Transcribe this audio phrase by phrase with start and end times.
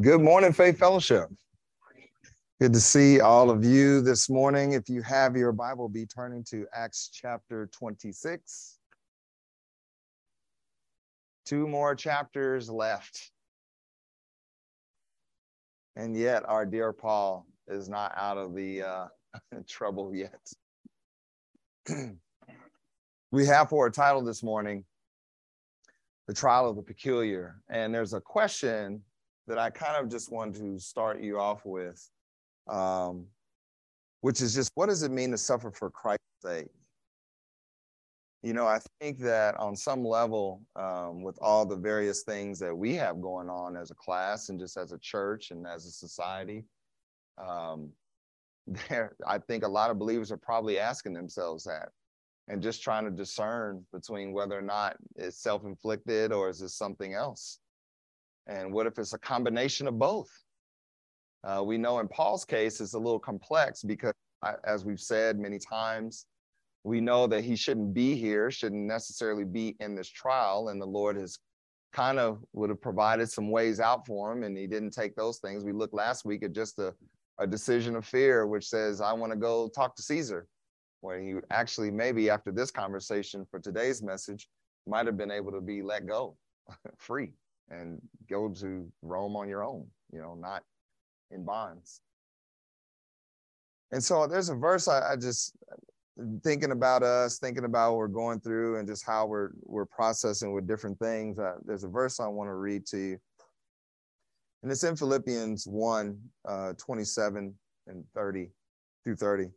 [0.00, 1.28] Good morning, Faith Fellowship.
[2.60, 4.72] Good to see all of you this morning.
[4.72, 8.80] If you have your Bible, be turning to Acts chapter 26.
[11.46, 13.30] Two more chapters left.
[15.94, 19.06] And yet, our dear Paul is not out of the uh,
[19.68, 20.40] trouble yet.
[23.30, 24.84] we have for a title this morning,
[26.26, 27.60] The Trial of the Peculiar.
[27.70, 29.00] And there's a question
[29.46, 32.08] that I kind of just want to start you off with,
[32.68, 33.26] um,
[34.20, 36.68] which is just what does it mean to suffer for Christ's sake?
[38.42, 42.76] You know, I think that on some level, um, with all the various things that
[42.76, 45.90] we have going on as a class and just as a church and as a
[45.90, 46.64] society,
[47.38, 47.90] um,
[48.88, 51.88] there, I think a lot of believers are probably asking themselves that
[52.48, 57.14] and just trying to discern between whether or not it's self-inflicted or is this something
[57.14, 57.60] else
[58.46, 60.30] and what if it's a combination of both?
[61.42, 64.14] Uh, we know in Paul's case, it's a little complex because,
[64.64, 66.26] as we've said many times,
[66.84, 70.68] we know that he shouldn't be here, shouldn't necessarily be in this trial.
[70.68, 71.38] And the Lord has
[71.92, 75.38] kind of would have provided some ways out for him, and he didn't take those
[75.38, 75.64] things.
[75.64, 76.94] We looked last week at just a,
[77.38, 80.46] a decision of fear, which says, I want to go talk to Caesar.
[81.00, 84.48] Where he actually, maybe after this conversation for today's message,
[84.86, 86.36] might have been able to be let go
[86.98, 87.32] free
[87.70, 90.62] and go to Rome on your own, you know, not
[91.30, 92.00] in bonds.
[93.92, 95.56] And so there's a verse I, I just
[96.42, 100.52] thinking about us, thinking about what we're going through and just how we're we're processing
[100.52, 101.38] with different things.
[101.38, 103.18] Uh, there's a verse I want to read to you.
[104.62, 107.54] And it's in Philippians 1, uh, 27
[107.86, 108.48] and 30
[109.04, 109.50] through 30.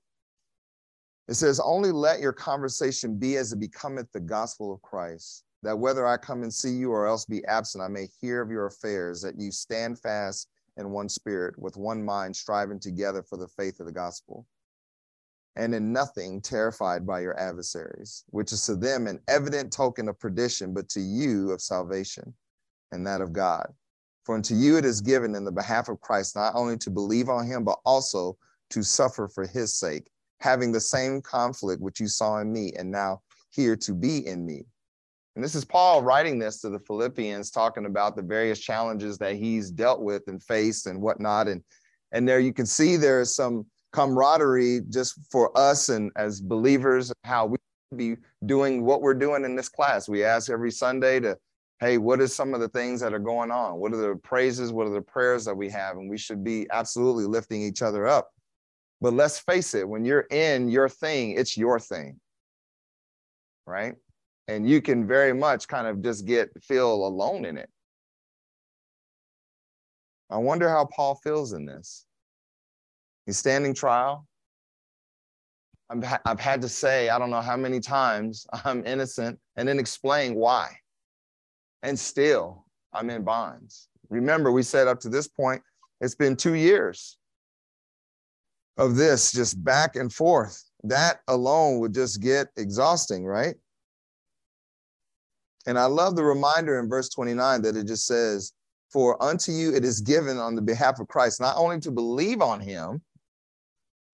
[1.29, 5.75] It says, Only let your conversation be as it becometh the gospel of Christ that
[5.75, 8.67] whether I come and see you or else be absent, I may hear of your
[8.67, 13.49] affairs, that you stand fast in one spirit, with one mind, striving together for the
[13.49, 14.45] faith of the gospel.
[15.57, 20.17] And in nothing terrified by your adversaries, which is to them an evident token of
[20.17, 22.33] perdition, but to you of salvation
[22.93, 23.67] and that of God.
[24.23, 27.27] For unto you it is given in the behalf of Christ not only to believe
[27.27, 28.37] on him, but also
[28.69, 32.89] to suffer for his sake, having the same conflict which you saw in me, and
[32.89, 34.63] now hear to be in me
[35.37, 39.35] and this is Paul writing this to the Philippians, talking about the various challenges that
[39.35, 41.47] he's dealt with and faced and whatnot.
[41.47, 41.61] And,
[42.11, 47.45] and there you can see there's some camaraderie just for us and as believers, how
[47.45, 47.57] we
[47.95, 48.15] be
[48.47, 50.09] doing what we're doing in this class.
[50.09, 51.37] We ask every Sunday to,
[51.81, 53.79] hey, what are some of the things that are going on?
[53.79, 54.73] What are the praises?
[54.73, 55.97] What are the prayers that we have?
[55.97, 58.31] And we should be absolutely lifting each other up.
[59.01, 62.19] But let's face it, when you're in your thing, it's your thing,
[63.67, 63.93] right?
[64.47, 67.69] And you can very much kind of just get feel alone in it.
[70.29, 72.05] I wonder how paul feels in this.
[73.25, 74.25] He's standing trial.
[75.89, 79.79] I have had to say i don't know how many times i'm innocent and then
[79.79, 80.69] explain why.
[81.83, 83.89] And still i'm in bonds.
[84.09, 85.61] Remember we said up to this point
[85.99, 87.17] it's been two years
[88.77, 90.63] of this just back and forth.
[90.83, 93.55] That alone would just get exhausting right
[95.67, 98.53] and I love the reminder in verse 29 that it just says,
[98.89, 102.41] For unto you it is given on the behalf of Christ, not only to believe
[102.41, 103.01] on him,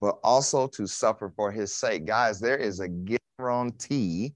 [0.01, 2.05] but also to suffer for his sake.
[2.05, 2.89] Guys, there is a
[3.37, 4.33] guarantee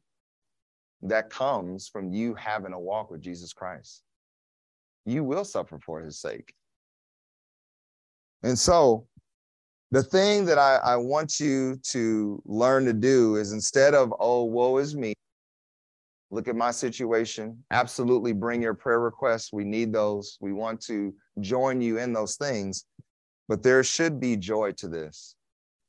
[1.01, 4.03] that comes from you having a walk with Jesus Christ.
[5.05, 6.53] You will suffer for his sake.
[8.43, 9.07] And so,
[9.89, 14.43] the thing that I, I want you to learn to do is instead of, oh,
[14.43, 15.15] woe is me,
[16.31, 17.63] look at my situation.
[17.71, 19.53] Absolutely bring your prayer requests.
[19.53, 20.37] We need those.
[20.41, 22.85] We want to join you in those things.
[23.47, 25.35] But there should be joy to this.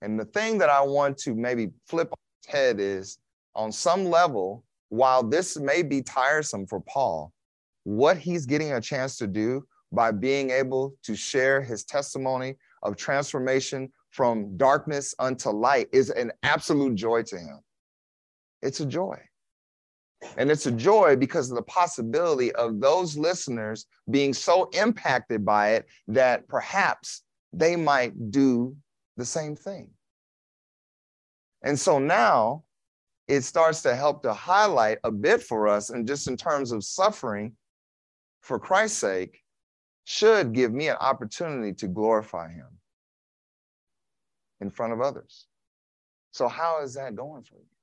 [0.03, 2.13] And the thing that I want to maybe flip
[2.47, 3.19] head is
[3.55, 7.33] on some level, while this may be tiresome for Paul,
[7.83, 12.97] what he's getting a chance to do by being able to share his testimony of
[12.97, 17.61] transformation from darkness unto light is an absolute joy to him.
[18.63, 19.19] It's a joy.
[20.37, 25.75] And it's a joy because of the possibility of those listeners being so impacted by
[25.75, 27.23] it that perhaps
[27.53, 28.77] they might do
[29.17, 29.91] the same thing.
[31.63, 32.65] And so now
[33.27, 36.83] it starts to help to highlight a bit for us, and just in terms of
[36.83, 37.55] suffering
[38.41, 39.43] for Christ's sake,
[40.05, 42.69] should give me an opportunity to glorify Him
[44.61, 45.47] in front of others.
[46.31, 47.78] So, how is that going for you?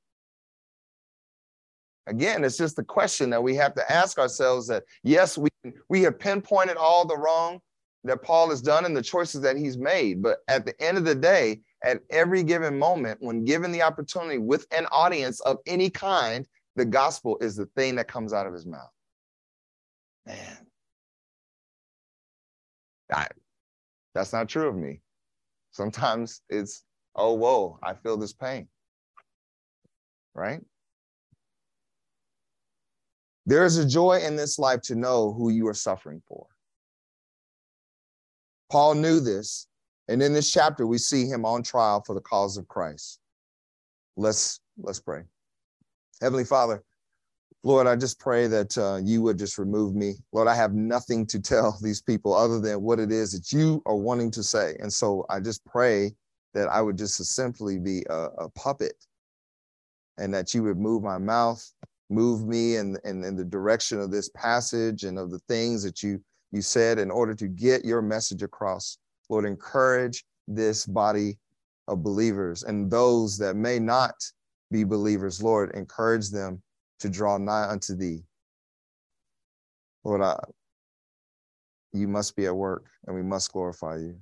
[2.07, 5.49] Again, it's just a question that we have to ask ourselves that yes, we,
[5.89, 7.59] we have pinpointed all the wrong,
[8.05, 10.21] that Paul has done and the choices that he's made.
[10.21, 14.37] But at the end of the day, at every given moment, when given the opportunity
[14.37, 18.53] with an audience of any kind, the gospel is the thing that comes out of
[18.53, 18.91] his mouth.
[20.27, 20.57] Man,
[23.11, 23.27] I,
[24.13, 25.01] that's not true of me.
[25.71, 26.83] Sometimes it's,
[27.15, 28.67] oh, whoa, I feel this pain.
[30.33, 30.61] Right?
[33.45, 36.47] There is a joy in this life to know who you are suffering for.
[38.71, 39.67] Paul knew this.
[40.07, 43.19] And in this chapter, we see him on trial for the cause of Christ.
[44.17, 45.23] Let's let's pray.
[46.21, 46.83] Heavenly Father,
[47.63, 50.13] Lord, I just pray that uh, you would just remove me.
[50.31, 53.81] Lord, I have nothing to tell these people other than what it is that you
[53.85, 54.75] are wanting to say.
[54.79, 56.11] And so I just pray
[56.53, 58.93] that I would just simply be a, a puppet
[60.17, 61.67] and that you would move my mouth,
[62.09, 66.03] move me in, in, in the direction of this passage and of the things that
[66.03, 66.21] you
[66.51, 68.97] you said in order to get your message across.
[69.29, 71.37] Lord, encourage this body
[71.87, 74.15] of believers and those that may not
[74.71, 76.61] be believers, Lord, encourage them
[76.99, 78.23] to draw nigh unto thee.
[80.03, 80.37] Lord, I,
[81.93, 84.15] you must be at work and we must glorify you.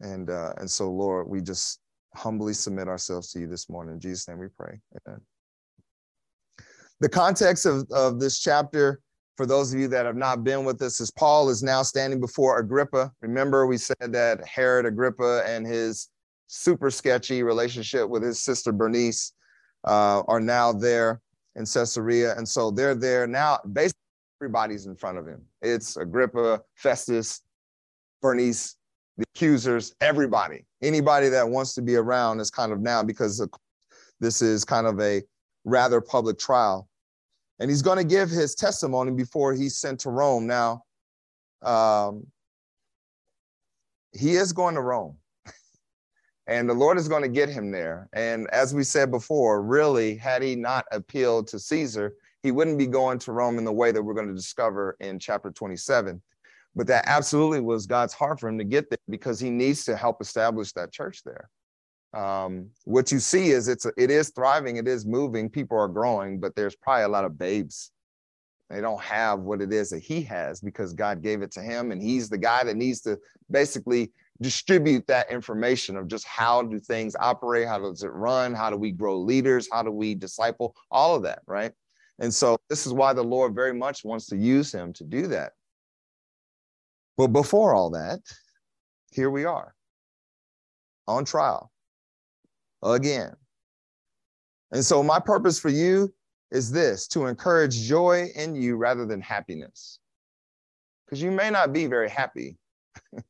[0.00, 1.80] And uh, and so, Lord, we just
[2.14, 3.94] humbly submit ourselves to you this morning.
[3.94, 4.80] In Jesus' name we pray.
[5.06, 5.20] Amen.
[7.00, 9.00] The context of, of this chapter,
[9.36, 12.20] for those of you that have not been with us, is Paul is now standing
[12.20, 13.10] before Agrippa.
[13.22, 16.08] Remember, we said that Herod Agrippa and his
[16.46, 19.32] super sketchy relationship with his sister Bernice
[19.84, 21.22] uh, are now there
[21.56, 22.36] in Caesarea.
[22.36, 23.60] And so they're there now.
[23.72, 23.96] Basically,
[24.42, 25.40] everybody's in front of him.
[25.62, 27.40] It's Agrippa, Festus,
[28.20, 28.76] Bernice,
[29.16, 30.66] the accusers, everybody.
[30.82, 33.46] Anybody that wants to be around is kind of now because
[34.20, 35.22] this is kind of a
[35.64, 36.88] rather public trial.
[37.60, 40.46] And he's going to give his testimony before he's sent to Rome.
[40.46, 40.82] Now,
[41.62, 42.26] um,
[44.12, 45.18] he is going to Rome
[46.46, 48.08] and the Lord is going to get him there.
[48.14, 52.86] And as we said before, really, had he not appealed to Caesar, he wouldn't be
[52.86, 56.20] going to Rome in the way that we're going to discover in chapter 27.
[56.74, 59.96] But that absolutely was God's heart for him to get there because he needs to
[59.96, 61.50] help establish that church there.
[62.12, 66.40] Um, what you see is it's it is thriving, it is moving, people are growing,
[66.40, 67.92] but there's probably a lot of babes.
[68.68, 71.92] They don't have what it is that he has because God gave it to him,
[71.92, 73.18] and he's the guy that needs to
[73.50, 78.70] basically distribute that information of just how do things operate how does it run how
[78.70, 81.72] do we grow leaders how do we disciple all of that right?
[82.18, 85.26] And so this is why the lord very much wants to use him to do
[85.28, 85.52] that.
[87.16, 88.20] But before all that
[89.12, 89.74] here we are
[91.06, 91.70] on trial
[92.82, 93.34] again
[94.72, 96.12] and so my purpose for you
[96.50, 99.98] is this to encourage joy in you rather than happiness
[101.04, 102.56] because you may not be very happy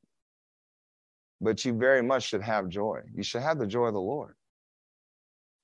[1.40, 3.00] but you very much should have joy.
[3.14, 4.34] You should have the joy of the Lord.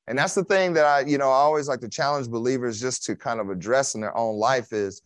[0.09, 3.05] And that's the thing that I, you know, I always like to challenge believers just
[3.05, 5.03] to kind of address in their own life is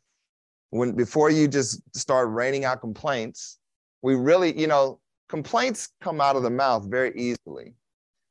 [0.70, 3.58] when before you just start raining out complaints,
[4.02, 7.74] we really, you know, complaints come out of the mouth very easily.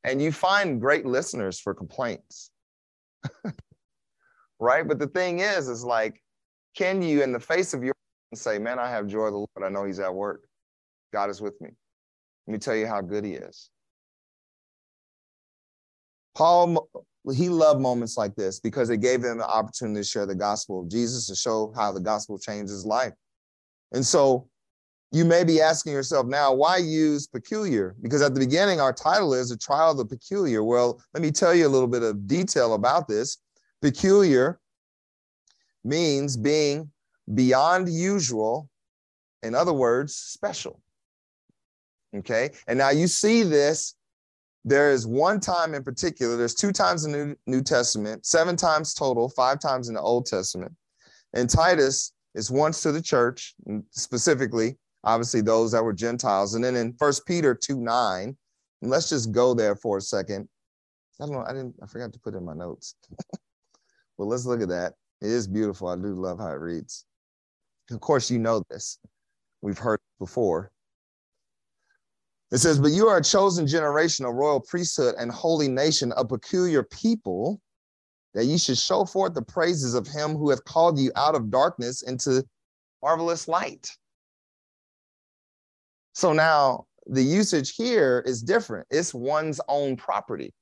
[0.03, 2.51] And you find great listeners for complaints.
[4.59, 4.87] right?
[4.87, 6.21] But the thing is, is like,
[6.75, 7.93] can you, in the face of your
[8.35, 9.49] say, man, I have joy of the Lord.
[9.63, 10.43] I know he's at work.
[11.11, 11.69] God is with me.
[12.47, 13.69] Let me tell you how good he is.
[16.35, 16.89] Paul,
[17.33, 20.81] he loved moments like this because it gave him the opportunity to share the gospel
[20.81, 23.13] of Jesus to show how the gospel changed his life.
[23.91, 24.47] And so
[25.11, 27.95] you may be asking yourself now, why use peculiar?
[28.01, 30.63] Because at the beginning, our title is a trial of the peculiar.
[30.63, 33.37] Well, let me tell you a little bit of detail about this.
[33.81, 34.59] Peculiar
[35.83, 36.91] means being
[37.33, 38.69] beyond usual,
[39.41, 40.81] in other words, special.
[42.15, 42.51] Okay.
[42.67, 43.95] And now you see this.
[44.65, 48.57] There is one time in particular, there's two times in the New, New Testament, seven
[48.57, 50.73] times total, five times in the Old Testament.
[51.33, 53.55] And Titus is once to the church,
[53.91, 56.55] specifically, obviously, those that were Gentiles.
[56.55, 58.37] And then in First Peter 2 9,
[58.81, 60.47] and let's just go there for a second.
[61.21, 62.95] I don't know, I didn't, I forgot to put in my notes.
[64.17, 64.93] well, let's look at that.
[65.21, 65.89] It is beautiful.
[65.89, 67.05] I do love how it reads.
[67.91, 68.99] Of course, you know this.
[69.61, 70.71] We've heard before.
[72.51, 76.25] It says, But you are a chosen generation, a royal priesthood, and holy nation, a
[76.25, 77.59] peculiar people,
[78.33, 81.51] that you should show forth the praises of him who hath called you out of
[81.51, 82.43] darkness into
[83.01, 83.89] marvelous light.
[86.13, 88.87] So now the usage here is different.
[88.89, 90.53] It's one's own property.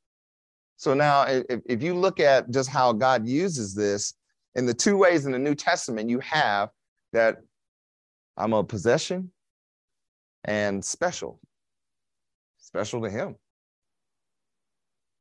[0.78, 4.14] So now, if, if you look at just how God uses this,
[4.56, 6.70] in the two ways in the New Testament, you have
[7.14, 7.38] that
[8.38, 9.32] I'm a possession
[10.46, 11.40] and special,
[12.60, 13.36] special to him.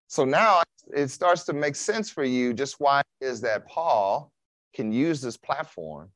[0.09, 0.63] So now
[0.95, 4.31] it starts to make sense for you just why is that Paul
[4.75, 6.11] can use this platform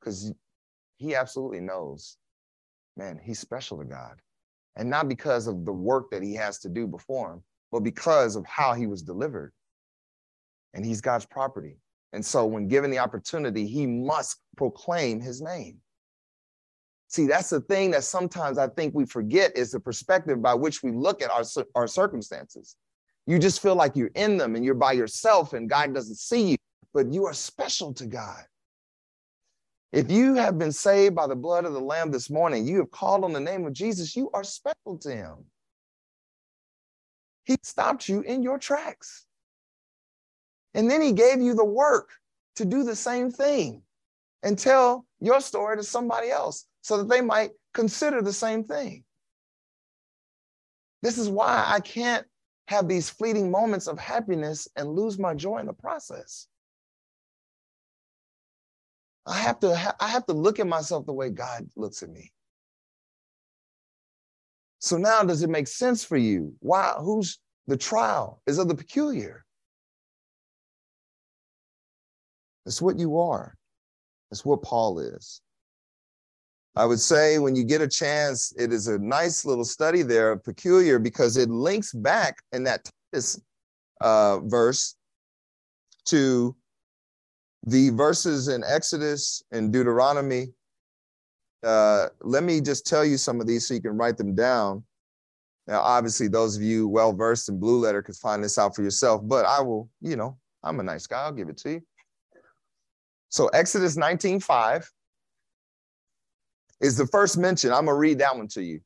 [0.00, 0.32] because
[0.96, 2.16] he absolutely knows,
[2.96, 4.20] man, he's special to God.
[4.76, 8.36] And not because of the work that he has to do before him, but because
[8.36, 9.52] of how he was delivered.
[10.74, 11.78] And he's God's property.
[12.12, 15.78] And so when given the opportunity, he must proclaim his name.
[17.08, 20.82] See, that's the thing that sometimes I think we forget is the perspective by which
[20.82, 22.76] we look at our, our circumstances.
[23.26, 26.50] You just feel like you're in them and you're by yourself and God doesn't see
[26.50, 26.56] you,
[26.92, 28.44] but you are special to God.
[29.92, 32.90] If you have been saved by the blood of the Lamb this morning, you have
[32.90, 35.44] called on the name of Jesus, you are special to him.
[37.44, 39.24] He stopped you in your tracks.
[40.74, 42.10] And then he gave you the work
[42.56, 43.82] to do the same thing
[44.42, 49.04] and tell your story to somebody else so that they might consider the same thing.
[51.02, 52.26] This is why I can't
[52.68, 56.48] have these fleeting moments of happiness and lose my joy in the process.
[59.26, 62.32] I have to I have to look at myself the way God looks at me.
[64.78, 66.54] So now does it make sense for you?
[66.60, 69.44] Why who's the trial is of the peculiar?
[72.66, 73.56] It's what you are.
[74.30, 75.40] It's what Paul is.
[76.74, 80.36] I would say when you get a chance, it is a nice little study there,
[80.36, 83.40] peculiar, because it links back in that Titus
[84.02, 84.94] uh, verse
[86.06, 86.54] to
[87.66, 90.46] the verses in Exodus and Deuteronomy.
[91.64, 94.84] Uh, let me just tell you some of these so you can write them down.
[95.66, 98.82] Now, obviously, those of you well versed in Blue Letter can find this out for
[98.82, 101.22] yourself, but I will, you know, I'm a nice guy.
[101.22, 101.80] I'll give it to you.
[103.30, 104.88] So, Exodus 19 5
[106.80, 107.72] is the first mention.
[107.72, 108.80] I'm to read that one to you.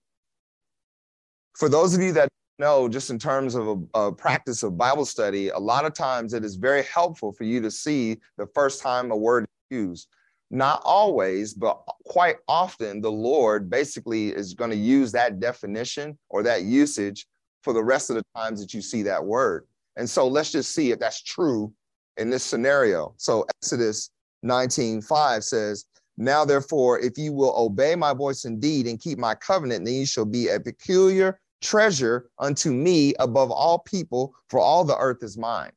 [1.54, 2.30] For those of you that
[2.60, 6.32] know, just in terms of a, a, practice of Bible study, a lot of times
[6.32, 10.08] it is very helpful for you to see the first time a word is used.
[10.52, 16.42] Not always, but quite often, the Lord basically is going to use that definition or
[16.42, 17.26] that usage
[17.62, 19.66] for the rest of the times that you see that word.
[19.96, 21.72] And so let's just see if that's true
[22.16, 23.14] in this scenario.
[23.16, 24.10] So Exodus
[24.42, 25.84] 19 5 says,
[26.16, 30.06] Now therefore, if you will obey my voice indeed and keep my covenant, then you
[30.06, 35.36] shall be a peculiar treasure unto me above all people, for all the earth is
[35.36, 35.72] mine.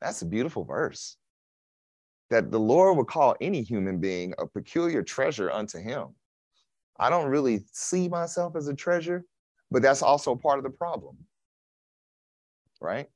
[0.00, 1.16] That's a beautiful verse.
[2.30, 6.08] That the Lord would call any human being a peculiar treasure unto him.
[6.98, 9.24] I don't really see myself as a treasure,
[9.70, 11.16] but that's also part of the problem.
[12.80, 13.08] Right?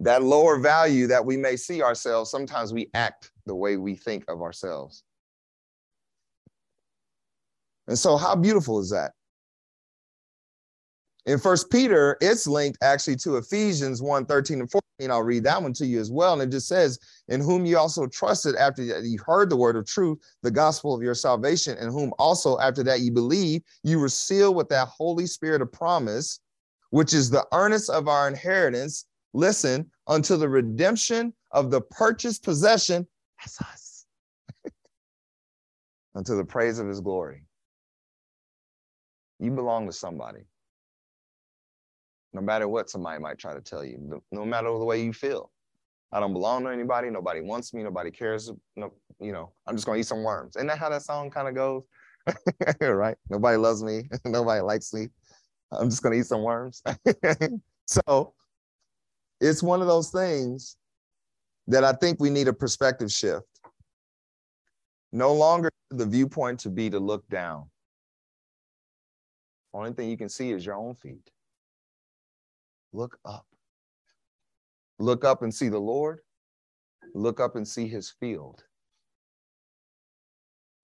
[0.00, 4.24] That lower value that we may see ourselves, sometimes we act the way we think
[4.28, 5.04] of ourselves.
[7.88, 9.12] And so, how beautiful is that?
[11.24, 15.10] In First Peter, it's linked actually to Ephesians 1 13 and 14.
[15.10, 16.32] I'll read that one to you as well.
[16.32, 16.98] And it just says,
[17.28, 21.02] In whom you also trusted after you heard the word of truth, the gospel of
[21.02, 25.26] your salvation, and whom also after that you believe, you were sealed with that Holy
[25.26, 26.40] Spirit of promise,
[26.90, 29.06] which is the earnest of our inheritance.
[29.32, 33.06] Listen, unto the redemption of the purchased possession.
[33.38, 34.06] That's us.
[36.16, 37.44] unto the praise of his glory.
[39.38, 40.42] You belong to somebody
[42.32, 45.50] no matter what somebody might try to tell you, no, matter the way you feel.
[46.12, 47.10] I don't belong to anybody.
[47.10, 47.82] Nobody wants me.
[47.82, 48.50] Nobody cares.
[48.76, 50.56] No, you know, I'm just gonna eat some worms.
[50.56, 51.82] Isn't that how that song kind of goes?
[52.80, 53.16] right?
[53.30, 54.08] Nobody loves me.
[54.24, 55.08] Nobody likes me.
[55.72, 56.82] I'm just gonna eat some worms.
[57.86, 58.34] so
[59.40, 60.76] it's one of those things
[61.66, 63.46] that I think we need a perspective shift.
[65.12, 67.70] No longer the viewpoint to be to look down.
[69.74, 71.30] Only thing you can see is your own feet.
[72.92, 73.46] Look up.
[74.98, 76.20] Look up and see the Lord.
[77.14, 78.62] Look up and see his field.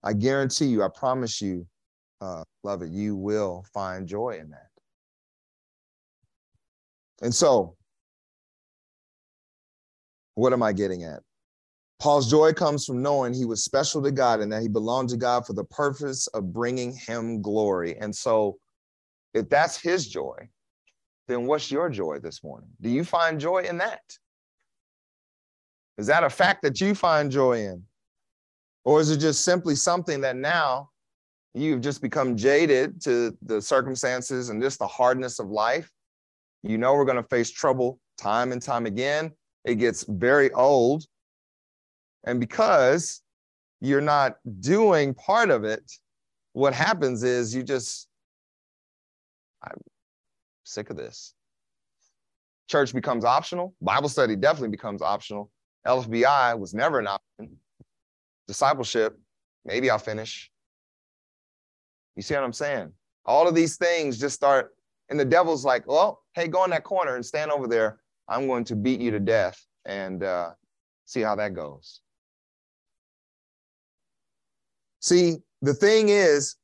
[0.03, 1.67] I guarantee you, I promise you,
[2.21, 4.67] uh, love it, you will find joy in that.
[7.21, 7.75] And so,
[10.35, 11.21] what am I getting at?
[11.99, 15.17] Paul's joy comes from knowing he was special to God and that he belonged to
[15.17, 17.97] God for the purpose of bringing him glory.
[17.97, 18.57] And so,
[19.33, 20.49] if that's his joy,
[21.29, 22.69] then what's your joy this morning?
[22.81, 24.01] Do you find joy in that?
[25.97, 27.83] Is that a fact that you find joy in?
[28.83, 30.89] Or is it just simply something that now
[31.53, 35.89] you've just become jaded to the circumstances and just the hardness of life?
[36.63, 39.31] You know, we're going to face trouble time and time again.
[39.65, 41.05] It gets very old.
[42.25, 43.21] And because
[43.79, 45.83] you're not doing part of it,
[46.53, 48.08] what happens is you just,
[50.69, 51.33] sick of this.
[52.69, 53.73] Church becomes optional.
[53.81, 55.49] Bible study definitely becomes optional.
[55.87, 57.57] LFBI was never an option.
[58.47, 59.17] Discipleship,
[59.65, 60.51] maybe I'll finish.
[62.15, 62.91] You see what I'm saying?
[63.25, 64.75] All of these things just start,
[65.09, 67.99] and the devil's like, well, hey, go in that corner and stand over there.
[68.27, 70.51] I'm going to beat you to death and uh,
[71.05, 72.01] see how that goes.
[75.01, 76.55] See, the thing is,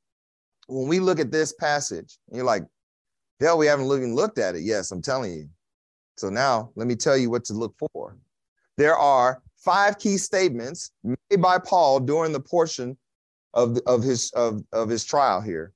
[0.68, 2.64] when we look at this passage, you're like,
[3.40, 4.62] Dale, we haven't even looked at it.
[4.62, 5.50] Yes, I'm telling you.
[6.18, 8.18] So now let me tell you what to look for.
[8.78, 12.98] There are five key statements made by Paul during the portion
[13.54, 15.74] of, of, his, of, of his trial here.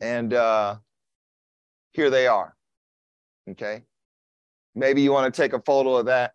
[0.00, 0.76] And uh,
[1.92, 2.54] here they are.
[3.50, 3.82] Okay.
[4.74, 6.32] Maybe you want to take a photo of that.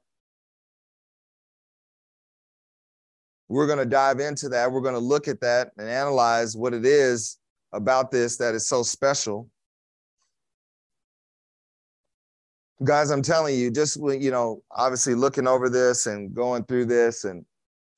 [3.50, 4.72] We're going to dive into that.
[4.72, 7.38] We're going to look at that and analyze what it is
[7.74, 9.50] about this that is so special.
[12.84, 17.24] Guys, I'm telling you, just you know, obviously looking over this and going through this,
[17.24, 17.44] and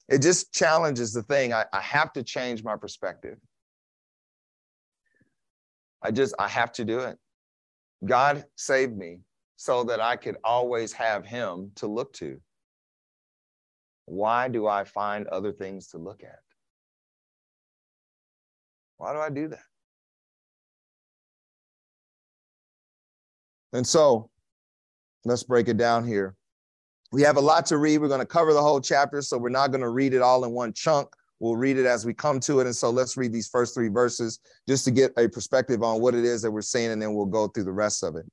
[0.07, 1.53] it just challenges the thing.
[1.53, 3.37] I, I have to change my perspective.
[6.01, 7.17] I just, I have to do it.
[8.05, 9.19] God saved me
[9.57, 12.39] so that I could always have him to look to.
[14.05, 16.39] Why do I find other things to look at?
[18.97, 19.59] Why do I do that?
[23.73, 24.29] And so
[25.25, 26.35] let's break it down here.
[27.11, 27.99] We have a lot to read.
[27.99, 30.45] We're going to cover the whole chapter, so we're not going to read it all
[30.45, 31.09] in one chunk.
[31.39, 32.65] We'll read it as we come to it.
[32.65, 36.13] And so let's read these first three verses just to get a perspective on what
[36.13, 38.25] it is that we're saying, and then we'll go through the rest of it.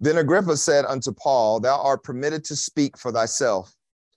[0.00, 3.72] Then Agrippa said unto Paul, Thou art permitted to speak for thyself.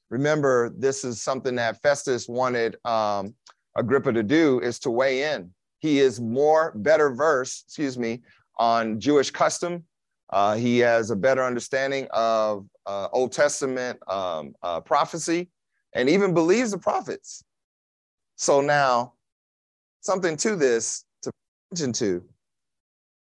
[0.09, 3.35] Remember, this is something that Festus wanted um,
[3.75, 5.51] Agrippa to do is to weigh in.
[5.79, 8.21] He is more better versed, excuse me,
[8.57, 9.83] on Jewish custom.
[10.29, 15.49] Uh, he has a better understanding of uh, Old Testament um, uh, prophecy
[15.93, 17.43] and even believes the prophets.
[18.35, 19.13] So now,
[20.01, 21.31] something to this to
[21.71, 22.23] mention to.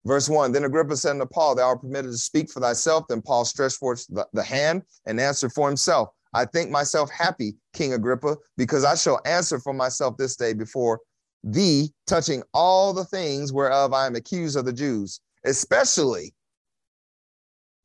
[0.06, 3.04] Verse one, then Agrippa said to Paul, Thou art permitted to speak for thyself.
[3.08, 6.08] Then Paul stretched forth the, the hand and answered for himself.
[6.32, 11.00] I think myself happy, King Agrippa, because I shall answer for myself this day before
[11.42, 16.34] thee, touching all the things whereof I am accused of the Jews, especially.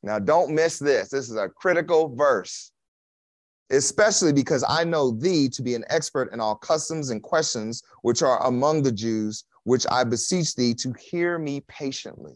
[0.06, 1.10] Now, don't miss this.
[1.10, 2.72] This is a critical verse
[3.70, 8.22] especially because I know thee to be an expert in all customs and questions which
[8.22, 12.34] are among the Jews, which I beseech thee to hear me patiently.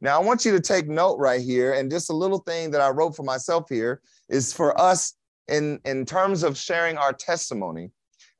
[0.00, 2.82] Now, I want you to take note right here, and just a little thing that
[2.82, 5.14] I wrote for myself here is for us
[5.48, 7.90] in, in terms of sharing our testimony.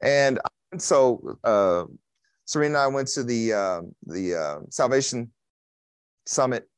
[0.03, 0.39] And
[0.77, 1.85] so, uh,
[2.45, 5.33] Serena and I went to the uh, the uh, Salvation
[6.27, 6.69] Summit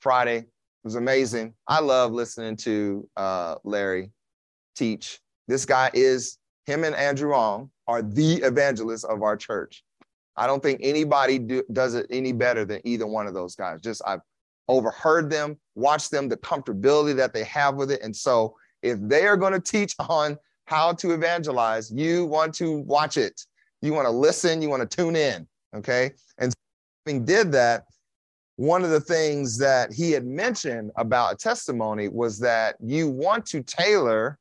[0.00, 0.46] Friday It
[0.84, 1.54] was amazing.
[1.66, 4.12] I love listening to uh, Larry
[4.76, 5.20] teach.
[5.48, 9.84] This guy is, him and Andrew Ong are the evangelists of our church.
[10.36, 13.80] I don't think anybody do, does it any better than either one of those guys.
[13.80, 14.20] Just I've
[14.68, 18.02] overheard them, watched them, the comfortability that they have with it.
[18.02, 22.78] And so if they are going to teach on how to evangelize, you want to
[22.80, 23.40] watch it.
[23.82, 25.46] You want to listen, you want to tune in.
[25.74, 26.10] Okay.
[26.38, 26.52] And
[27.24, 27.84] did that,
[28.56, 33.44] one of the things that he had mentioned about a testimony was that you want
[33.46, 34.38] to tailor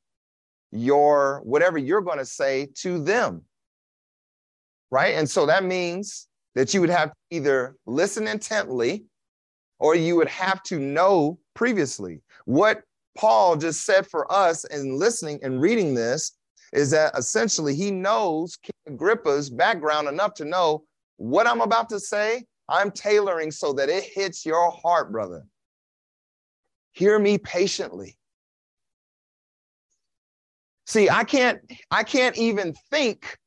[0.72, 3.42] your whatever you're going to say to them.
[4.90, 5.16] Right.
[5.16, 9.04] And so that means that you would have to either listen intently
[9.80, 12.22] or you would have to know previously.
[12.46, 12.84] What
[13.18, 16.32] Paul just said for us in listening and reading this
[16.72, 20.84] is that essentially he knows King Agrippa's background enough to know
[21.18, 25.46] what I'm about to say I'm tailoring so that it hits your heart, brother.
[26.94, 28.18] Hear me patiently.
[30.88, 31.60] See, I can't
[31.92, 33.38] I can't even think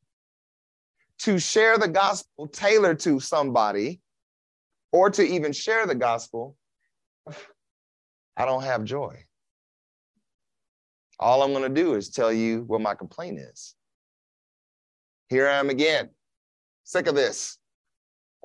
[1.21, 4.01] to share the gospel tailored to somebody
[4.93, 6.57] or to even share the gospel
[8.37, 9.25] I don't have joy.
[11.19, 13.75] All I'm going to do is tell you what my complaint is.
[15.29, 16.11] Here I am again,
[16.85, 17.58] sick of this.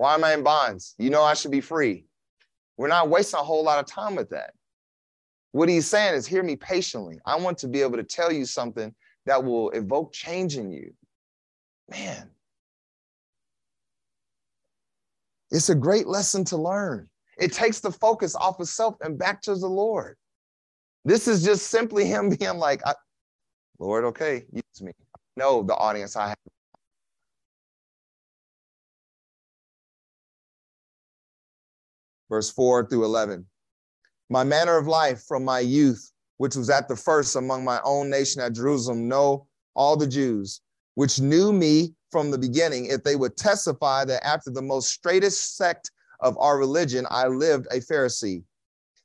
[0.04, 0.96] Why am I in bonds?
[0.98, 2.04] You know I should be free.
[2.76, 4.52] We're not wasting a whole lot of time with that.
[5.54, 7.22] What he's saying is, hear me patiently.
[7.26, 8.94] I want to be able to tell you something
[9.26, 10.94] that will evoke change in you.
[11.90, 12.30] Man,
[15.52, 17.08] it's a great lesson to learn.
[17.38, 20.18] It takes the focus off of self and back to the Lord.
[21.06, 22.82] This is just simply him being like,
[23.80, 24.92] Lord, okay, use me.
[25.38, 26.53] No, the audience I have
[32.34, 33.46] verse 4 through 11.
[34.32, 38.10] My manner of life from my youth, which was at the first among my own
[38.10, 40.60] nation at Jerusalem, know all the Jews,
[40.96, 45.58] which knew me from the beginning, if they would testify that after the most straightest
[45.58, 45.92] sect
[46.22, 48.42] of our religion, I lived a Pharisee.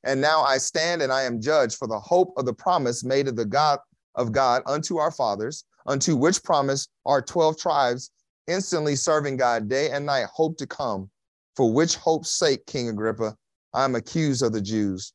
[0.03, 3.27] And now I stand and I am judged for the hope of the promise made
[3.27, 3.77] of the God
[4.15, 8.09] of God unto our fathers, unto which promise our 12 tribes
[8.47, 11.11] instantly serving God day and night hope to come,
[11.59, 13.35] for which hope's sake, King Agrippa,
[13.73, 15.11] I am accused of the Jews.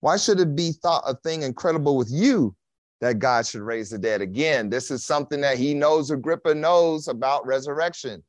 [0.00, 2.56] Why should it be thought a thing incredible with you
[3.02, 4.22] that God should raise the dead?
[4.22, 8.24] Again, this is something that he knows, Agrippa knows about resurrection.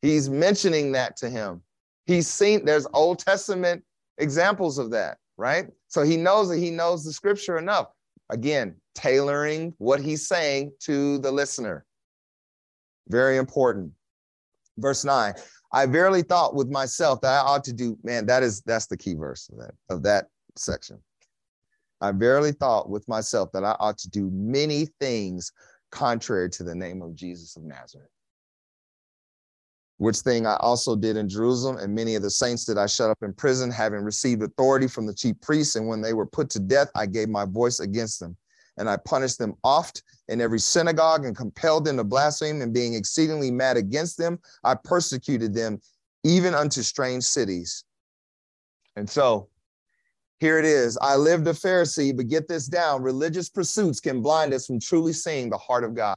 [0.00, 1.62] He's mentioning that to him.
[2.06, 3.84] He's seen, there's Old Testament
[4.18, 5.68] examples of that, right?
[5.86, 7.92] So he knows that he knows the scripture enough.
[8.28, 11.84] Again, tailoring what he's saying to the listener.
[13.06, 13.92] Very important.
[14.78, 15.34] Verse 9.
[15.72, 18.96] I verily thought with myself that I ought to do, man, that is that's the
[18.96, 20.98] key verse of that, of that section.
[22.00, 25.52] I verily thought with myself that I ought to do many things
[25.90, 28.08] contrary to the name of Jesus of Nazareth.
[29.98, 33.10] Which thing I also did in Jerusalem, and many of the saints that I shut
[33.10, 35.76] up in prison, having received authority from the chief priests.
[35.76, 38.36] And when they were put to death, I gave my voice against them
[38.76, 42.62] and I punished them oft in every synagogue and compelled them to blaspheme.
[42.62, 45.80] And being exceedingly mad against them, I persecuted them
[46.24, 47.84] even unto strange cities.
[48.96, 49.48] And so
[50.40, 50.98] here it is.
[51.00, 55.12] I lived a Pharisee, but get this down religious pursuits can blind us from truly
[55.12, 56.16] seeing the heart of God.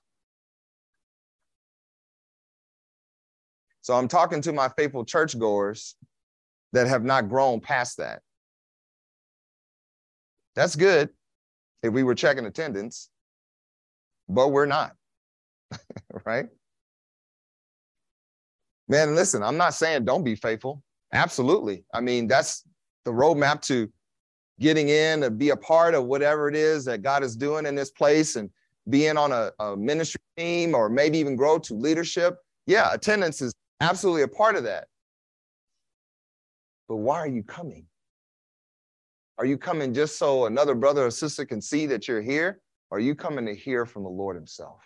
[3.81, 5.95] So I'm talking to my faithful churchgoers
[6.73, 8.21] that have not grown past that.
[10.55, 11.09] That's good
[11.83, 13.09] if we were checking attendance,
[14.27, 14.95] but we're not,
[16.25, 16.47] right?
[18.87, 20.83] Man, listen, I'm not saying don't be faithful.
[21.13, 21.83] Absolutely.
[21.93, 22.63] I mean, that's
[23.03, 23.89] the roadmap to
[24.59, 27.75] getting in and be a part of whatever it is that God is doing in
[27.75, 28.49] this place and
[28.89, 32.37] being on a, a ministry team or maybe even grow to leadership.
[32.67, 34.87] Yeah, attendance is absolutely a part of that.
[36.87, 37.85] But why are you coming?
[39.37, 42.61] Are you coming just so another brother or sister can see that you're here?
[42.89, 44.81] Or are you coming to hear from the Lord Himself?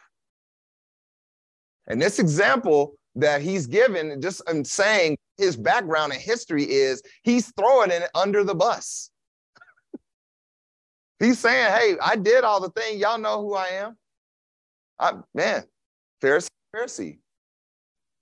[1.87, 7.51] And this example that he's given, just in saying his background and history is he's
[7.57, 9.09] throwing it under the bus.
[11.19, 13.01] he's saying, Hey, I did all the things.
[13.01, 13.97] Y'all know who I am.
[14.99, 15.63] I, man,
[16.21, 17.19] Pharisee, Pharisee,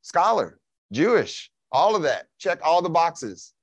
[0.02, 0.60] scholar,
[0.92, 2.28] Jewish, all of that.
[2.40, 3.54] Check all the boxes.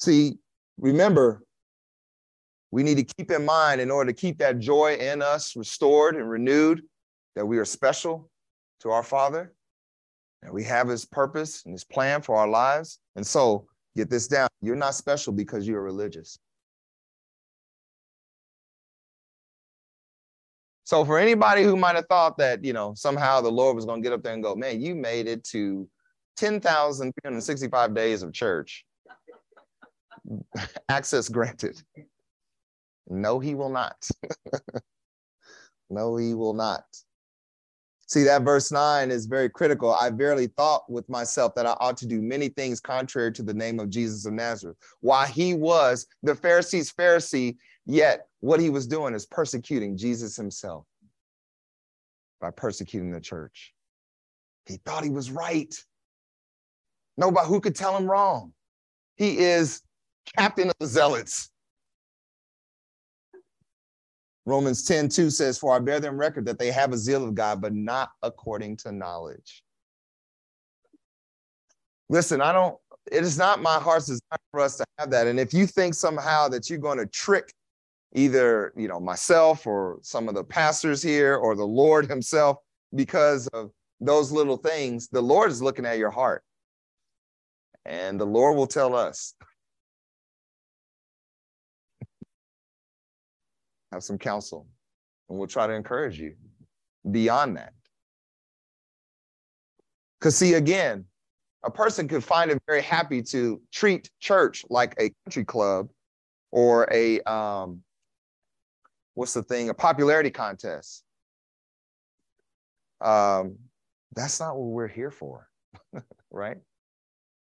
[0.00, 0.38] See,
[0.78, 1.42] remember,
[2.70, 6.16] we need to keep in mind in order to keep that joy in us restored
[6.16, 6.82] and renewed
[7.36, 8.30] that we are special
[8.80, 9.52] to our Father,
[10.42, 12.98] that we have His purpose and His plan for our lives.
[13.16, 16.38] And so, get this down you're not special because you're religious.
[20.84, 24.02] So, for anybody who might have thought that, you know, somehow the Lord was going
[24.02, 25.88] to get up there and go, man, you made it to
[26.36, 28.84] 10,365 days of church
[30.88, 31.80] access granted.
[33.08, 34.08] No, he will not.
[35.90, 36.84] no, he will not.
[38.06, 39.94] See, that verse 9 is very critical.
[39.94, 43.54] I verily thought with myself that I ought to do many things contrary to the
[43.54, 44.76] name of Jesus of Nazareth.
[45.00, 47.56] While he was the Pharisees' Pharisee,
[47.86, 50.86] yet what he was doing is persecuting Jesus himself
[52.40, 53.74] by persecuting the church.
[54.66, 55.72] He thought he was right.
[57.16, 58.52] Nobody who could tell him wrong.
[59.16, 59.82] He is
[60.36, 61.50] captain of the zealots.
[64.46, 67.34] Romans 10 2 says, For I bear them record that they have a zeal of
[67.34, 69.62] God, but not according to knowledge.
[72.08, 72.76] Listen, I don't,
[73.10, 75.26] it is not my heart's desire for us to have that.
[75.26, 77.52] And if you think somehow that you're going to trick
[78.14, 82.58] either, you know, myself or some of the pastors here or the Lord himself
[82.94, 86.42] because of those little things, the Lord is looking at your heart.
[87.84, 89.34] And the Lord will tell us
[93.92, 94.66] have some counsel,
[95.28, 96.34] and we'll try to encourage you
[97.10, 97.72] beyond that.
[100.18, 101.06] Because, see, again,
[101.64, 105.88] a person could find it very happy to treat church like a country club
[106.50, 107.82] or a, um,
[109.14, 111.04] what's the thing, a popularity contest.
[113.00, 113.56] Um,
[114.14, 115.48] that's not what we're here for,
[116.30, 116.58] right?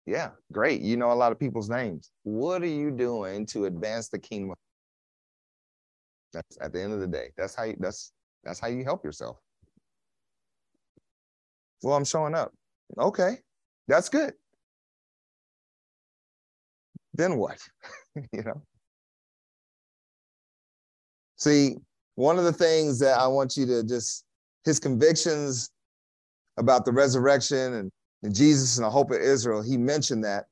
[0.06, 0.82] Yeah, great.
[0.82, 2.12] You know a lot of people's names.
[2.24, 4.56] What are you doing to advance the kingdom
[6.34, 7.30] that's at the end of the day.
[7.38, 8.12] That's how you, that's
[8.44, 9.38] that's how you help yourself.
[11.84, 12.54] Well, I'm showing up.
[12.98, 13.38] Okay.
[13.88, 14.34] That's good.
[17.14, 17.58] Then what?
[18.16, 18.62] you know?
[21.38, 21.76] See,
[22.16, 24.26] one of the things that I want you to just,
[24.66, 25.70] his convictions
[26.58, 27.92] about the resurrection and,
[28.24, 30.46] and Jesus and the hope of Israel, he mentioned that.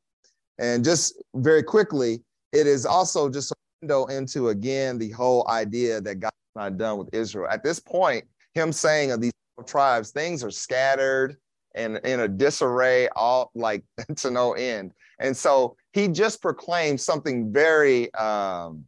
[0.59, 6.19] And just very quickly, it is also just window into, again, the whole idea that
[6.19, 7.47] God's not done with Israel.
[7.49, 9.33] At this point, him saying of these
[9.65, 11.37] tribes, things are scattered
[11.75, 13.83] and in a disarray, all like
[14.17, 14.93] to no end.
[15.19, 18.85] And so he just proclaimed something very um,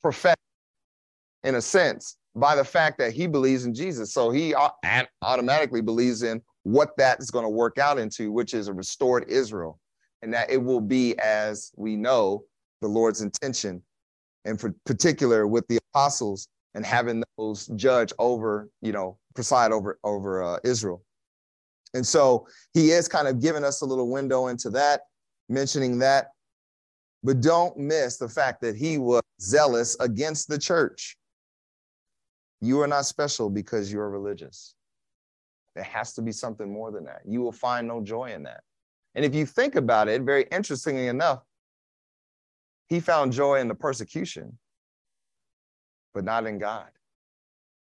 [0.00, 0.38] prophetic
[1.44, 4.12] in a sense by the fact that he believes in Jesus.
[4.12, 4.54] So he
[5.22, 9.24] automatically believes in what that is going to work out into, which is a restored
[9.28, 9.78] Israel,
[10.22, 12.44] and that it will be as we know
[12.84, 13.82] the Lord's intention,
[14.44, 19.98] and for particular with the apostles and having those judge over, you know, preside over
[20.04, 21.02] over uh, Israel.
[21.94, 25.02] And so he is kind of giving us a little window into that,
[25.48, 26.32] mentioning that.
[27.22, 31.16] But don't miss the fact that he was zealous against the church.
[32.60, 34.74] You are not special because you're religious.
[35.74, 37.22] There has to be something more than that.
[37.26, 38.60] You will find no joy in that.
[39.14, 41.40] And if you think about it, very interestingly enough,
[42.88, 44.58] he found joy in the persecution,
[46.12, 46.88] but not in God.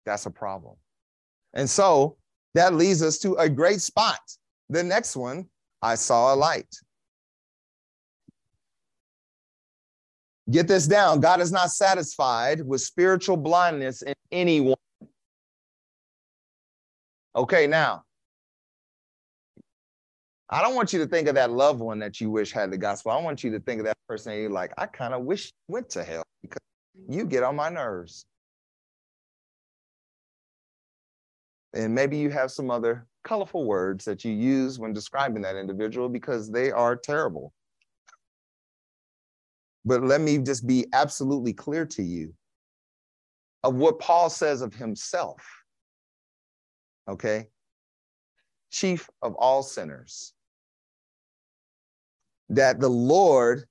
[0.06, 0.76] That's a problem.
[1.54, 2.18] And so
[2.56, 4.20] that leads us to a great spot.
[4.70, 5.46] The next one,
[5.82, 6.74] I saw a light.
[10.50, 11.20] Get this down.
[11.20, 14.76] God is not satisfied with spiritual blindness in anyone.
[17.36, 18.04] Okay, now,
[20.52, 22.78] I don't want you to think of that loved one that you wish had the
[22.78, 23.12] gospel.
[23.12, 25.52] I want you to think of that person that you're like, I kind of wish
[25.68, 26.62] went to hell because
[27.08, 28.26] you get on my nerves.
[31.74, 36.10] And maybe you have some other colorful words that you use when describing that individual
[36.10, 37.54] because they are terrible.
[39.86, 42.34] But let me just be absolutely clear to you
[43.64, 45.44] of what Paul says of himself.
[47.08, 47.48] Okay?
[48.72, 50.34] Chief of all sinners.
[52.50, 53.66] That the Lord,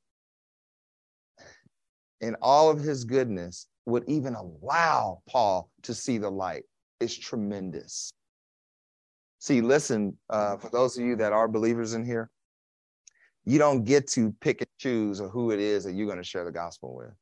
[2.20, 6.64] in all of his goodness, would even allow Paul to see the light
[7.00, 8.12] is tremendous.
[9.40, 12.30] See, listen, uh, for those of you that are believers in here,
[13.44, 16.24] you don't get to pick and choose of who it is that you're going to
[16.24, 17.14] share the gospel with.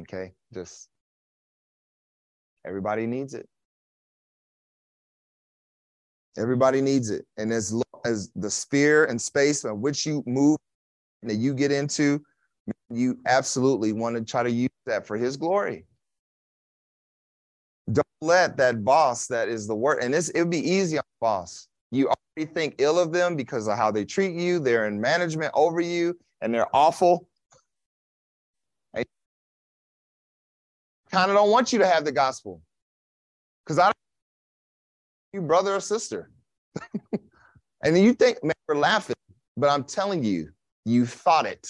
[0.00, 0.88] Okay, just
[2.66, 3.46] everybody needs it.
[6.38, 7.26] Everybody needs it.
[7.36, 10.58] And as as the sphere and space in which you move
[11.22, 12.22] and that you get into,
[12.90, 15.84] you absolutely want to try to use that for his glory.
[17.90, 21.04] Don't let that boss that is the worst, and this it would be easy on
[21.20, 21.68] boss.
[21.90, 24.58] You already think ill of them because of how they treat you.
[24.58, 27.28] They're in management over you, and they're awful.
[28.94, 29.04] I
[31.10, 32.62] kind of don't want you to have the gospel
[33.64, 33.94] because I don't
[35.32, 36.30] you brother or sister.
[37.82, 39.16] and you think, man, we're laughing,
[39.56, 40.50] but I'm telling you,
[40.84, 41.68] you thought it.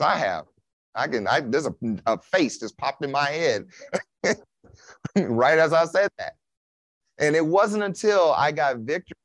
[0.00, 0.46] I have.
[0.94, 1.74] I can, I, there's a,
[2.06, 3.66] a face just popped in my head
[5.16, 6.34] right as I said that.
[7.18, 9.16] And it wasn't until I got victory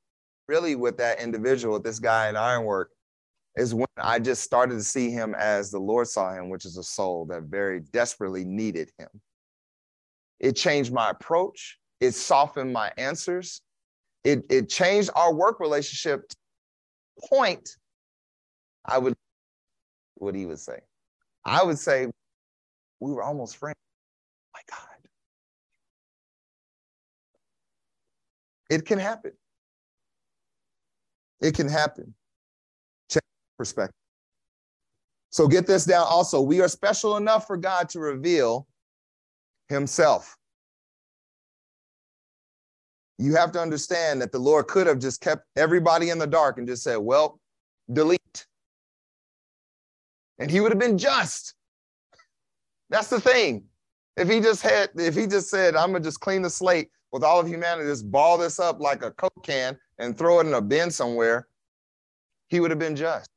[0.48, 2.92] really with that individual, with this guy in Ironwork,
[3.56, 6.78] is when I just started to see him as the Lord saw him, which is
[6.78, 9.08] a soul that very desperately needed him.
[10.40, 13.62] It changed my approach, it softened my answers,
[14.26, 16.32] it, it changed our work relationship.
[17.30, 17.70] Point,
[18.84, 19.14] I would,
[20.16, 20.80] what he would say.
[21.46, 22.08] I would say
[23.00, 23.78] we were almost friends.
[24.54, 24.80] my God.
[28.70, 29.32] It can happen.
[31.40, 32.14] It can happen.
[33.10, 33.24] Check
[33.60, 33.94] perspective.
[35.30, 36.42] So get this down also.
[36.42, 38.68] We are special enough for God to reveal
[39.68, 40.36] himself.
[43.18, 46.58] You have to understand that the Lord could have just kept everybody in the dark
[46.58, 47.40] and just said, well,
[47.92, 48.46] delete
[50.40, 51.54] and he would have been just.
[52.90, 53.66] That's the thing.
[54.18, 57.24] If he just had, if he just said, I'm gonna just clean the slate with
[57.24, 60.54] all of humanity, just ball this up like a Coke can and throw it in
[60.54, 61.48] a bin somewhere,
[62.48, 63.30] he would have been just.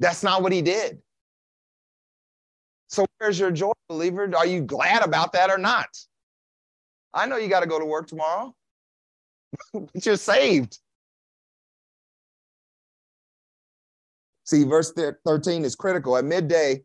[0.00, 0.98] That's not what he did.
[2.88, 4.30] So where's your joy, believer?
[4.36, 5.88] Are you glad about that or not?
[7.14, 8.54] I know you got to go to work tomorrow,
[9.72, 10.78] but you're saved.
[14.44, 14.92] See, verse
[15.24, 16.16] 13 is critical.
[16.16, 16.82] At midday,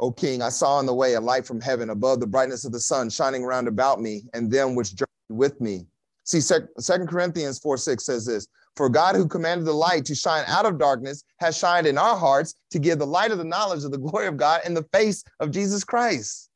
[0.00, 2.72] O king, I saw in the way a light from heaven above the brightness of
[2.72, 5.86] the sun shining round about me and them which journeyed with me.
[6.24, 10.44] See, Second Corinthians 4 6 says this For God, who commanded the light to shine
[10.48, 13.84] out of darkness, has shined in our hearts to give the light of the knowledge
[13.84, 16.50] of the glory of God in the face of Jesus Christ.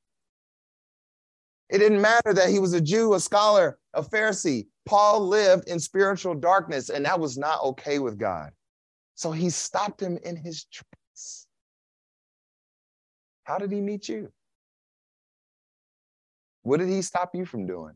[1.70, 4.66] It didn't matter that he was a Jew, a scholar, a Pharisee.
[4.87, 8.50] Paul lived in spiritual darkness, and that was not okay with God.
[9.14, 11.46] So he stopped him in his tracks.
[13.44, 14.33] How did he meet you?
[16.62, 17.94] What did he stop you from doing?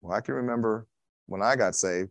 [0.00, 0.86] Well, I can remember
[1.26, 2.10] when I got saved.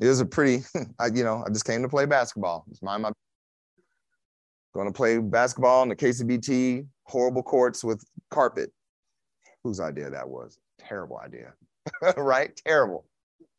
[0.00, 0.64] It was a pretty,
[0.98, 2.64] I, you know, I just came to play basketball.
[2.70, 3.12] It's my, my
[4.74, 8.70] going to play basketball in the KCBT horrible courts with carpet.
[9.64, 10.58] Whose idea that was?
[10.78, 11.52] Terrible idea,
[12.16, 12.54] right?
[12.64, 13.06] Terrible.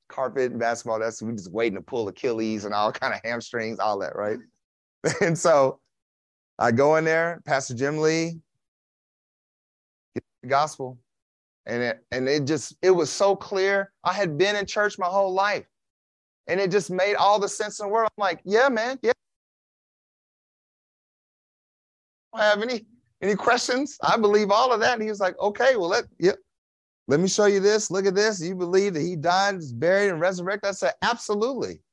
[0.07, 0.99] Carpet and basketball.
[0.99, 4.39] That's we just waiting to pull Achilles and all kind of hamstrings, all that, right?
[5.21, 5.79] and so
[6.57, 8.39] I go in there, Pastor Jim Lee,
[10.15, 10.97] get the gospel,
[11.65, 13.91] and it and it just it was so clear.
[14.03, 15.65] I had been in church my whole life,
[16.47, 18.09] and it just made all the sense in the world.
[18.17, 19.11] I'm like, yeah, man, yeah.
[22.35, 22.85] Have any
[23.21, 23.97] any questions?
[24.01, 24.93] I believe all of that.
[24.93, 26.33] And he was like, okay, well, let yeah,
[27.07, 27.89] let me show you this.
[27.89, 28.39] Look at this.
[28.41, 30.69] You believe that he died, was buried, and resurrected?
[30.69, 31.81] I said, absolutely.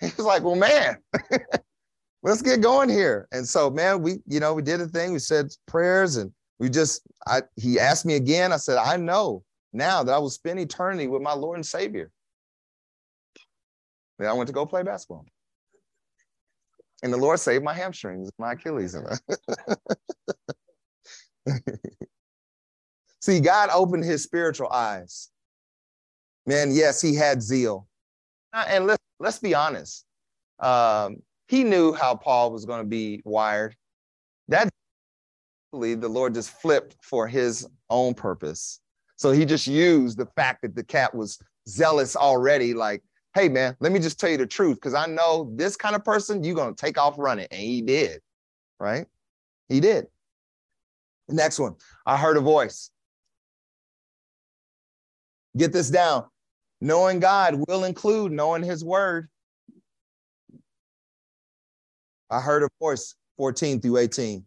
[0.00, 0.98] He was like, well, man,
[2.22, 3.26] let's get going here.
[3.32, 5.14] And so, man, we, you know, we did a thing.
[5.14, 8.52] We said prayers and we just, I, he asked me again.
[8.52, 12.10] I said, I know now that I will spend eternity with my Lord and Savior.
[14.18, 15.24] Then I went to go play basketball.
[17.02, 18.96] And the Lord saved my hamstrings, my Achilles.
[23.20, 25.30] See, God opened his spiritual eyes.
[26.46, 27.88] Man, yes, he had zeal.
[28.52, 30.04] Uh, and let's, let's be honest.
[30.60, 31.16] Um,
[31.48, 33.76] he knew how Paul was going to be wired.
[34.48, 34.68] That
[35.72, 38.80] the Lord just flipped for his own purpose.
[39.16, 43.02] So he just used the fact that the cat was zealous already, like,
[43.36, 46.02] hey man, let me just tell you the truth, because I know this kind of
[46.02, 47.46] person, you're gonna take off running.
[47.50, 48.22] And he did,
[48.80, 49.06] right?
[49.68, 50.06] He did.
[51.28, 51.74] The next one,
[52.06, 52.90] I heard a voice.
[55.54, 56.24] Get this down.
[56.80, 59.28] Knowing God will include knowing his word.
[62.30, 64.46] I heard a voice 14 through 18.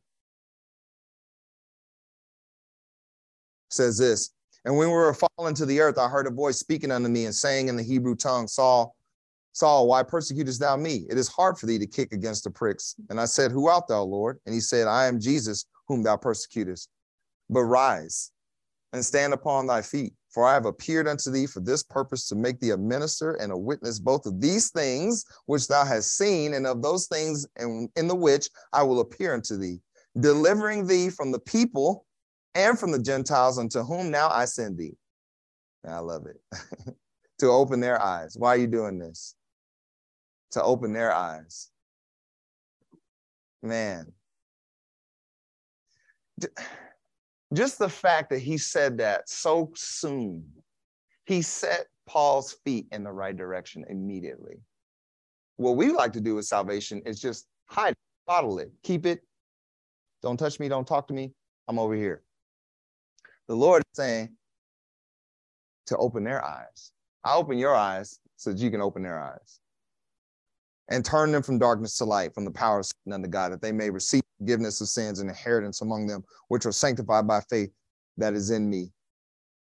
[3.69, 4.31] Says this,
[4.65, 7.25] and when we were fallen to the earth, I heard a voice speaking unto me
[7.25, 8.95] and saying in the Hebrew tongue, Saul,
[9.53, 11.05] Saul, why persecutest thou me?
[11.09, 12.95] It is hard for thee to kick against the pricks.
[13.09, 14.39] And I said, Who art thou, Lord?
[14.45, 16.89] And he said, I am Jesus, whom thou persecutest.
[17.49, 18.31] But rise
[18.93, 22.35] and stand upon thy feet, for I have appeared unto thee for this purpose to
[22.35, 26.53] make thee a minister and a witness both of these things which thou hast seen
[26.53, 29.79] and of those things in, in the which I will appear unto thee,
[30.19, 32.05] delivering thee from the people
[32.55, 34.97] and from the Gentiles unto whom now I send thee.
[35.87, 36.41] I love it.
[37.39, 38.35] to open their eyes.
[38.37, 39.35] Why are you doing this?
[40.51, 41.69] To open their eyes.
[43.61, 44.11] Man,
[47.53, 50.45] just the fact that he said that so soon,
[51.25, 54.61] he set Paul's feet in the right direction immediately.
[55.57, 59.21] What we like to do with salvation is just hide, it, bottle it, keep it.
[60.21, 61.33] Don't touch me, don't talk to me.
[61.67, 62.23] I'm over here.
[63.49, 64.29] The Lord is saying
[65.87, 66.91] to open their eyes.
[67.25, 69.59] I open your eyes so that you can open their eyes
[70.89, 73.61] and turn them from darkness to light, from the power of sin unto God, that
[73.61, 77.71] they may receive forgiveness of sins and inheritance among them, which are sanctified by faith
[78.17, 78.91] that is in me.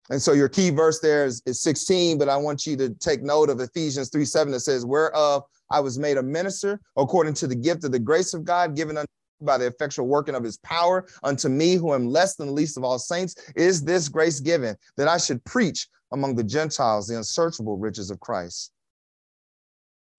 [0.10, 3.24] And so your key verse there is, is 16, but I want you to take
[3.24, 7.48] note of Ephesians 3 7 that says, Whereof I was made a minister according to
[7.48, 9.08] the gift of the grace of God given unto
[9.42, 12.78] by the effectual working of his power unto me who am less than the least
[12.78, 17.18] of all saints is this grace given that I should preach among the Gentiles the
[17.18, 18.72] unsearchable riches of Christ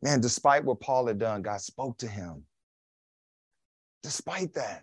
[0.02, 2.44] Man, despite what Paul had done, God spoke to him.
[4.02, 4.82] Despite that.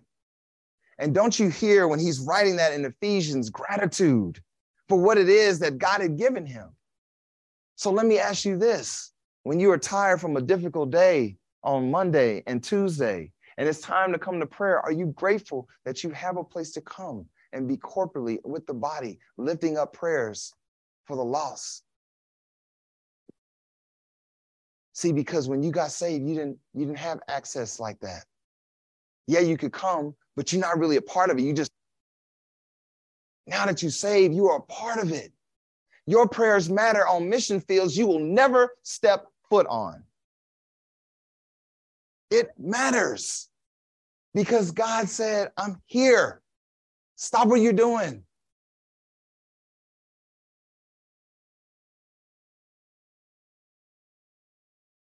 [0.99, 4.41] And don't you hear when he's writing that in Ephesians, gratitude
[4.87, 6.69] for what it is that God had given him?
[7.75, 9.11] So let me ask you this
[9.43, 14.11] when you are tired from a difficult day on Monday and Tuesday, and it's time
[14.13, 17.67] to come to prayer, are you grateful that you have a place to come and
[17.67, 20.53] be corporately with the body, lifting up prayers
[21.05, 21.83] for the lost,
[24.97, 28.25] See, because when you got saved, you didn't you didn't have access like that.
[29.27, 31.43] Yeah, you could come, but you're not really a part of it.
[31.43, 31.71] You just
[33.45, 35.31] now that you saved, you are a part of it.
[36.07, 40.03] Your prayers matter on mission fields you will never step foot on.
[42.31, 43.46] It matters
[44.37, 46.43] because God said, I'm here.
[47.15, 48.21] Stop what you're doing.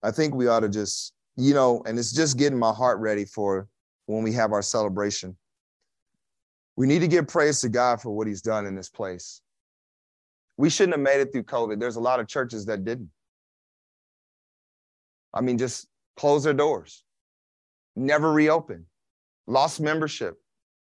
[0.04, 3.26] I think we ought to just, you know, and it's just getting my heart ready
[3.26, 3.68] for
[4.06, 5.36] when we have our celebration.
[6.76, 9.42] We need to give praise to God for what he's done in this place.
[10.58, 11.80] We shouldn't have made it through COVID.
[11.80, 13.10] There's a lot of churches that didn't.
[15.34, 17.04] I mean, just close their doors,
[17.96, 18.86] never reopen
[19.48, 20.40] lost membership,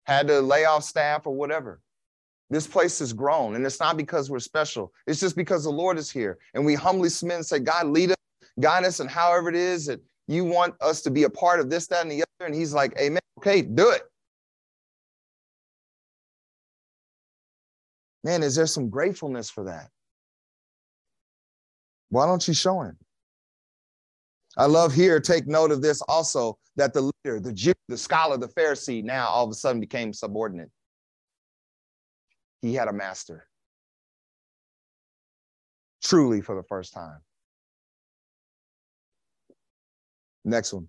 [0.06, 1.82] had to lay off staff or whatever.
[2.50, 4.92] This place has grown, and it's not because we're special.
[5.08, 6.38] It's just because the Lord is here.
[6.54, 8.18] And we humbly submit and say, God, lead us,
[8.60, 11.70] guide us, and however it is that you want us to be a part of
[11.70, 12.48] this, that, and the other.
[12.48, 13.22] And He's like, Amen.
[13.40, 14.02] Okay, do it.
[18.24, 19.90] Man, is there some gratefulness for that?
[22.10, 22.98] Why don't you show him?
[24.58, 28.38] I love here, take note of this also that the leader, the Jew, the scholar,
[28.38, 30.72] the Pharisee now all of a sudden became subordinate.
[32.64, 33.48] He had a master.
[36.04, 37.20] Truly for the first time.
[40.44, 40.88] Next one.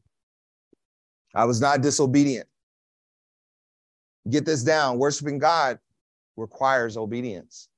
[1.34, 2.49] I was not disobedient.
[4.30, 4.99] Get this down.
[4.99, 5.78] Worshiping God
[6.38, 7.68] requires obedience.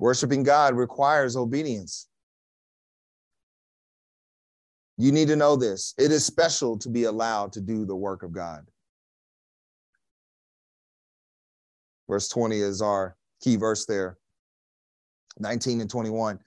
[0.00, 2.08] Worshiping God requires obedience.
[5.02, 5.94] You need to know this.
[5.98, 8.64] It is special to be allowed to do the work of God.
[12.08, 14.16] Verse 20 is our key verse there.
[15.40, 16.38] 19 and 21.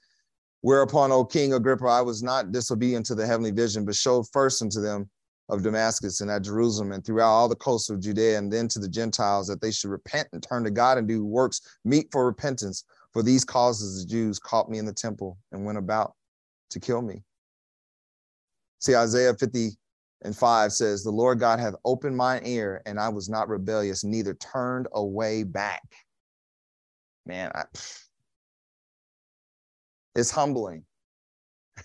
[0.62, 4.62] Whereupon, O King Agrippa, I was not disobedient to the heavenly vision, but showed first
[4.62, 5.10] unto them
[5.50, 8.80] of Damascus and at Jerusalem and throughout all the coasts of Judea and then to
[8.80, 12.26] the Gentiles that they should repent and turn to God and do works meet for
[12.26, 12.86] repentance.
[13.12, 16.14] For these causes the Jews caught me in the temple and went about
[16.70, 17.22] to kill me.
[18.80, 19.72] See, Isaiah 50
[20.24, 24.04] and 5 says, The Lord God hath opened mine ear, and I was not rebellious,
[24.04, 25.84] neither turned away back.
[27.26, 27.64] Man, I,
[30.16, 30.84] it's humbling.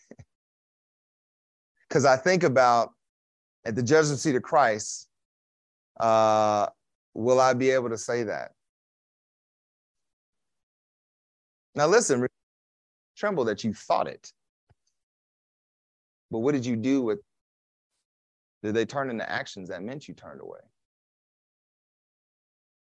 [1.89, 2.91] Because I think about
[3.65, 5.09] at the judgment seat of Christ,
[5.99, 6.69] uh,
[7.15, 8.53] will I be able to say that?
[11.75, 12.29] Now, listen,
[13.17, 14.33] tremble that you thought it.
[16.31, 17.21] But what did you do with?
[18.63, 20.61] Did they turn into actions that meant you turned away?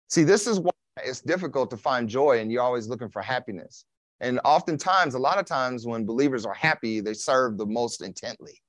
[0.09, 0.73] See, this is why
[1.05, 3.85] it's difficult to find joy and you're always looking for happiness.
[4.21, 8.61] And oftentimes, a lot of times when believers are happy, they serve the most intently.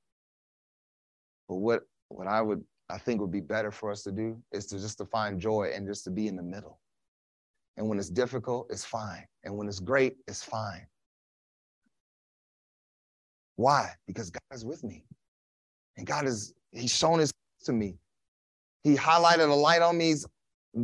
[1.49, 4.67] But what what I would I think would be better for us to do is
[4.67, 6.79] to just to find joy and just to be in the middle.
[7.77, 9.25] And when it's difficult, it's fine.
[9.43, 10.85] And when it's great, it's fine.
[13.61, 13.91] Why?
[14.07, 15.05] Because God is with me.
[15.95, 17.31] And God is, He's shown His
[17.65, 17.95] to me.
[18.83, 20.15] He highlighted a light on me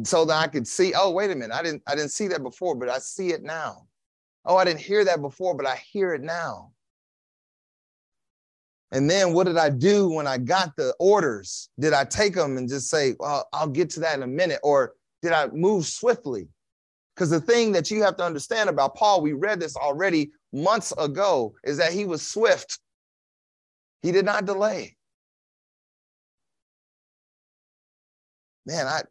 [0.03, 1.55] so that I could see, oh, wait a minute.
[1.55, 3.88] I didn't, I didn't see that before, but I see it now.
[4.45, 6.71] Oh, I didn't hear that before, but I hear it now.
[8.91, 11.69] And then what did I do when I got the orders?
[11.80, 14.59] Did I take them and just say, well, I'll get to that in a minute?
[14.61, 16.47] Or did I move swiftly?
[17.15, 20.93] Because the thing that you have to understand about Paul, we read this already months
[20.97, 22.79] ago, is that he was swift.
[24.01, 24.95] He did not delay.
[28.65, 29.01] Man, I,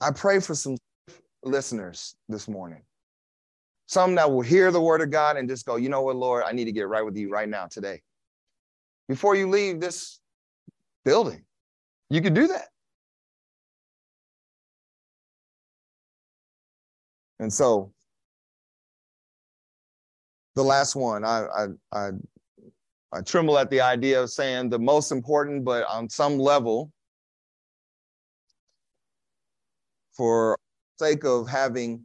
[0.00, 0.76] I pray for some
[1.42, 2.82] listeners this morning.
[3.86, 6.44] Some that will hear the word of God and just go, you know what, Lord,
[6.46, 8.00] I need to get right with you right now today
[9.08, 10.20] before you leave this
[11.04, 11.44] building.
[12.08, 12.68] You could do that.
[17.38, 17.92] And so
[20.54, 22.10] the last one, I, I, I,
[23.12, 26.90] I tremble at the idea of saying the most important, but on some level,
[30.16, 30.58] for
[30.98, 32.02] sake of having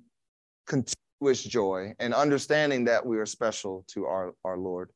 [0.66, 4.90] continuous joy and understanding that we are special to our, our Lord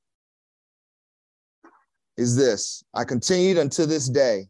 [2.18, 4.48] is this I continued unto this day.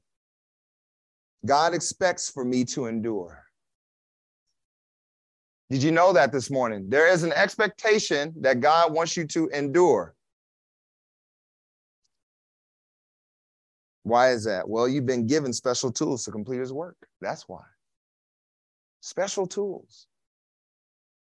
[1.45, 3.40] God expects for me to endure.
[5.71, 6.89] Did you know that this morning?
[6.89, 10.13] There is an expectation that God wants you to endure.
[14.03, 14.67] Why is that?
[14.67, 16.97] Well, you've been given special tools to complete his work.
[17.21, 17.61] That's why.
[18.99, 20.07] Special tools.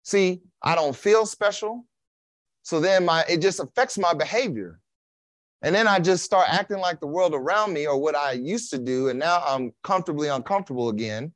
[0.02, 1.86] See, I don't feel special.
[2.64, 4.78] So then my it just affects my behavior.
[5.62, 8.70] And then I just start acting like the world around me or what I used
[8.72, 9.08] to do.
[9.08, 11.32] And now I'm comfortably uncomfortable again.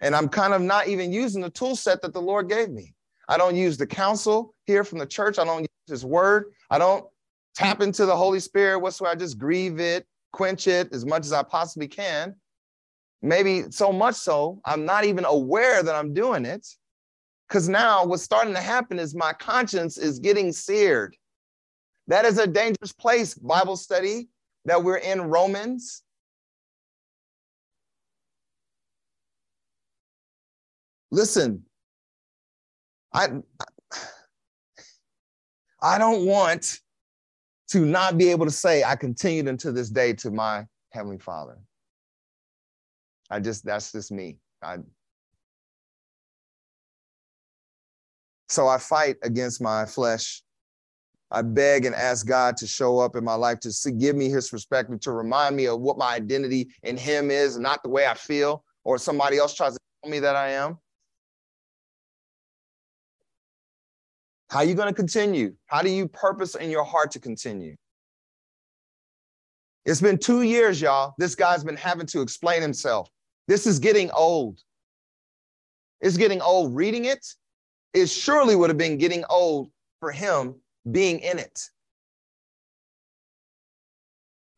[0.00, 2.94] And I'm kind of not even using the tool set that the Lord gave me.
[3.28, 5.38] I don't use the counsel here from the church.
[5.38, 6.52] I don't use his word.
[6.70, 7.04] I don't
[7.54, 9.12] tap into the Holy Spirit whatsoever.
[9.12, 12.36] I just grieve it, quench it as much as I possibly can.
[13.22, 16.66] Maybe so much so, I'm not even aware that I'm doing it.
[17.48, 21.16] Because now what's starting to happen is my conscience is getting seared.
[22.08, 24.28] That is a dangerous place, Bible study
[24.64, 26.02] that we're in Romans.
[31.16, 31.62] Listen,
[33.14, 33.28] I
[35.80, 36.80] I don't want
[37.68, 41.56] to not be able to say I continued until this day to my heavenly Father.
[43.30, 44.36] I just that's just me.
[44.62, 44.76] I
[48.50, 50.42] so I fight against my flesh.
[51.30, 54.50] I beg and ask God to show up in my life to give me his
[54.50, 58.12] perspective, to remind me of what my identity in him is, not the way I
[58.12, 60.78] feel, or somebody else tries to tell me that I am.
[64.48, 65.54] How are you going to continue?
[65.66, 67.76] How do you purpose in your heart to continue?
[69.84, 71.14] It's been two years, y'all.
[71.18, 73.08] This guy's been having to explain himself.
[73.48, 74.60] This is getting old.
[76.00, 76.74] It's getting old.
[76.74, 77.24] Reading it,
[77.94, 79.70] it surely would have been getting old
[80.00, 80.56] for him
[80.90, 81.60] being in it.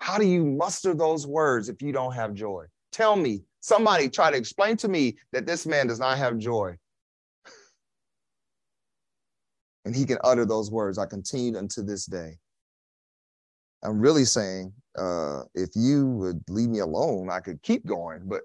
[0.01, 2.65] How do you muster those words if you don't have joy?
[2.93, 6.77] Tell me, somebody try to explain to me that this man does not have joy.
[9.89, 10.99] And he can utter those words.
[10.99, 12.37] I continued unto this day.
[13.83, 18.43] I'm really saying, uh, if you would leave me alone, I could keep going, but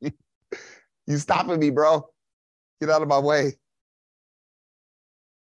[1.08, 2.08] you stopping me, bro.
[2.80, 3.54] Get out of my way.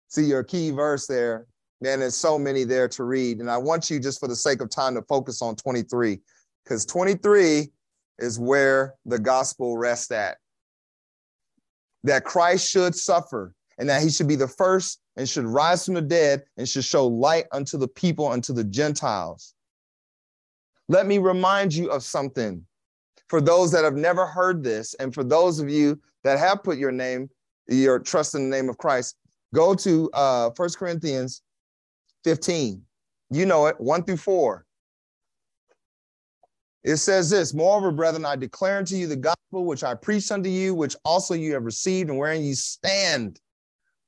[0.09, 1.47] See your key verse there.
[1.83, 3.41] Man, there's so many there to read.
[3.41, 6.19] And I want you, just for the sake of time, to focus on 23,
[6.65, 7.71] because 23
[8.19, 10.39] is where the gospel rests at.
[12.05, 15.95] That Christ should suffer and that he should be the first and should rise from
[15.95, 19.55] the dead and should show light unto the people, unto the Gentiles.
[20.89, 22.65] Let me remind you of something
[23.27, 26.79] for those that have never heard this, and for those of you that have put
[26.79, 27.29] your name,
[27.67, 29.17] your trust in the name of Christ,
[29.53, 31.43] go to uh, 1 Corinthians
[32.23, 32.81] 15.
[33.31, 34.65] You know it, 1 through 4.
[36.85, 40.49] It says this, moreover, brethren, I declare unto you the gospel which I preached unto
[40.49, 43.41] you, which also you have received, and wherein you stand,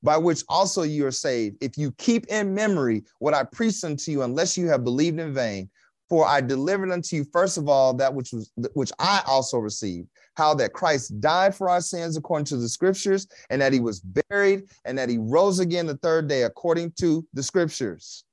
[0.05, 4.11] by which also you are saved, if you keep in memory what I preached unto
[4.11, 5.69] you, unless you have believed in vain.
[6.07, 10.07] For I delivered unto you first of all that which was which I also received,
[10.35, 14.01] how that Christ died for our sins according to the scriptures, and that he was
[14.01, 18.23] buried, and that he rose again the third day according to the scriptures.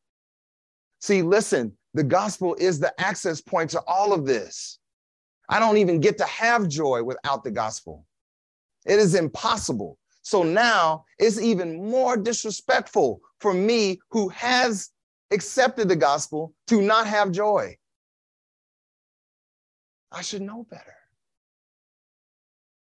[1.00, 4.78] See, listen, the gospel is the access point to all of this.
[5.48, 8.04] I don't even get to have joy without the gospel.
[8.84, 9.96] It is impossible.
[10.22, 14.90] So now it's even more disrespectful for me who has
[15.32, 17.76] accepted the gospel to not have joy.
[20.12, 20.94] I should know better.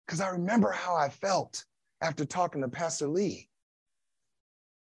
[0.06, 1.66] Because I remember how I felt
[2.02, 3.50] after talking to Pastor Lee.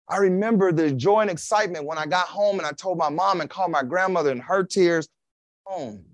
[0.08, 3.40] I remember the joy and excitement when I got home and I told my mom
[3.40, 5.08] and called my grandmother and her tears
[5.66, 6.04] home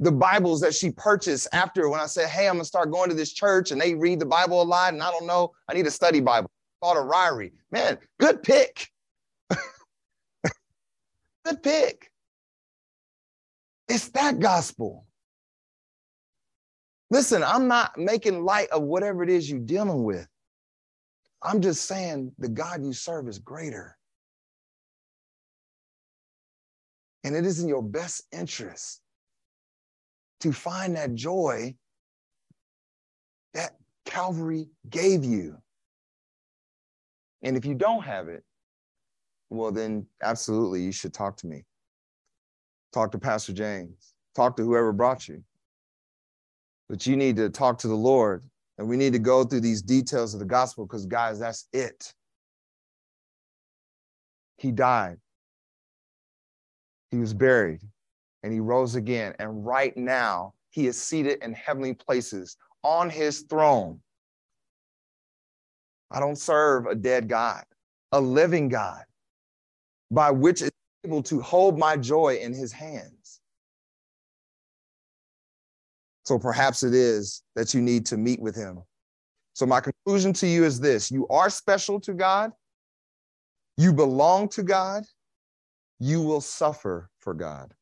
[0.00, 3.16] the Bibles that she purchased after when I said, Hey, I'm gonna start going to
[3.16, 5.86] this church and they read the Bible a lot and I don't know, I need
[5.86, 6.50] a study Bible.
[6.80, 7.52] Thought a Ryrie.
[7.72, 8.88] Man, good pick.
[11.44, 12.10] good pick.
[13.88, 15.06] It's that gospel.
[17.10, 20.28] Listen, I'm not making light of whatever it is you're dealing with.
[21.42, 23.96] I'm just saying the God you serve is greater.
[27.24, 29.00] And it is in your best interest
[30.40, 31.74] to find that joy
[33.54, 35.56] that Calvary gave you.
[37.42, 38.44] And if you don't have it,
[39.50, 41.64] well, then absolutely you should talk to me.
[42.92, 44.14] Talk to Pastor James.
[44.34, 45.42] Talk to whoever brought you.
[46.88, 48.44] But you need to talk to the Lord.
[48.78, 52.14] And we need to go through these details of the gospel because, guys, that's it.
[54.56, 55.18] He died,
[57.12, 57.80] he was buried,
[58.42, 59.34] and he rose again.
[59.38, 64.00] And right now, he is seated in heavenly places on his throne.
[66.10, 67.64] I don't serve a dead God,
[68.12, 69.02] a living God,
[70.10, 70.70] by which is
[71.04, 73.40] able to hold my joy in his hands.
[76.24, 78.82] So perhaps it is that you need to meet with him.
[79.54, 82.52] So, my conclusion to you is this you are special to God,
[83.76, 85.04] you belong to God,
[85.98, 87.74] you will suffer for God.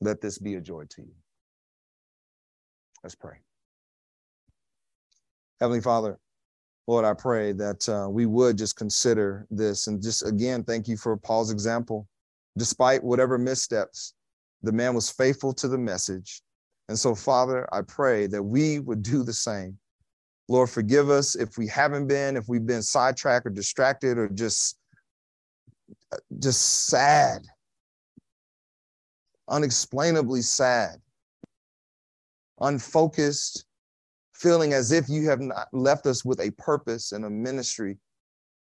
[0.00, 1.14] Let this be a joy to you.
[3.02, 3.36] Let's pray.
[5.60, 6.18] Heavenly Father,
[6.86, 10.96] Lord, I pray that uh, we would just consider this and just again, thank you
[10.96, 12.08] for Paul's example.
[12.56, 14.14] Despite whatever missteps,
[14.62, 16.42] the man was faithful to the message.
[16.88, 19.78] And so, Father, I pray that we would do the same.
[20.48, 24.76] Lord, forgive us if we haven't been, if we've been sidetracked or distracted or just,
[26.40, 27.42] just sad,
[29.50, 30.96] unexplainably sad,
[32.60, 33.66] unfocused,
[34.32, 37.98] feeling as if you have not left us with a purpose and a ministry.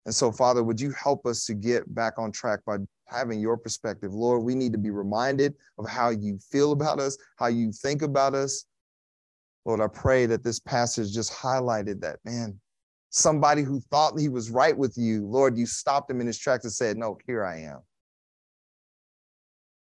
[0.06, 3.58] And so, Father, would you help us to get back on track by having your
[3.58, 4.14] perspective?
[4.14, 8.02] Lord, we need to be reminded of how you feel about us, how you think
[8.02, 8.66] about us.
[9.66, 12.60] Lord, I pray that this passage just highlighted that, man,
[13.12, 16.64] somebody who thought he was right with you, Lord, you stopped him in his tracks
[16.64, 17.82] and said, No, here I am.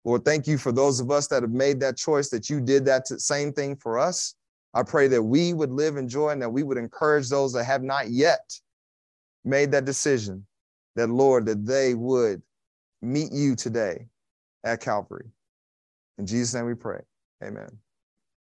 [0.06, 2.86] Lord, thank you for those of us that have made that choice, that you did
[2.86, 4.36] that same thing for us.
[4.74, 7.64] I pray that we would live in joy and that we would encourage those that
[7.64, 8.54] have not yet
[9.44, 10.46] made that decision,
[10.96, 12.42] that Lord, that they would
[13.02, 14.08] meet you today
[14.64, 15.30] at Calvary.
[16.18, 17.02] In Jesus' name we pray.
[17.44, 17.70] Amen.